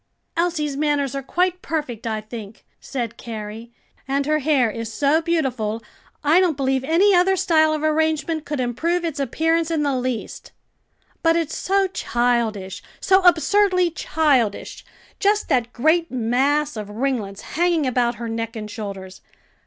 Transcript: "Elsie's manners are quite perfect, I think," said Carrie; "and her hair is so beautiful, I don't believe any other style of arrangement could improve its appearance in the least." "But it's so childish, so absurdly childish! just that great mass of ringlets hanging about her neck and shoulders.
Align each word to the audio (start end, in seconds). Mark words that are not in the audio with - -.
"Elsie's 0.35 0.75
manners 0.75 1.13
are 1.13 1.21
quite 1.21 1.61
perfect, 1.61 2.07
I 2.07 2.21
think," 2.21 2.65
said 2.79 3.17
Carrie; 3.17 3.71
"and 4.07 4.25
her 4.25 4.39
hair 4.39 4.71
is 4.71 4.91
so 4.91 5.21
beautiful, 5.21 5.83
I 6.23 6.39
don't 6.39 6.57
believe 6.57 6.83
any 6.83 7.13
other 7.13 7.35
style 7.35 7.71
of 7.71 7.83
arrangement 7.83 8.43
could 8.43 8.59
improve 8.59 9.05
its 9.05 9.19
appearance 9.19 9.69
in 9.69 9.83
the 9.83 9.95
least." 9.95 10.53
"But 11.21 11.35
it's 11.35 11.55
so 11.55 11.85
childish, 11.85 12.81
so 12.99 13.21
absurdly 13.21 13.91
childish! 13.91 14.83
just 15.19 15.49
that 15.49 15.71
great 15.71 16.09
mass 16.09 16.75
of 16.75 16.89
ringlets 16.89 17.41
hanging 17.53 17.85
about 17.85 18.15
her 18.15 18.27
neck 18.27 18.55
and 18.55 18.71
shoulders. 18.71 19.21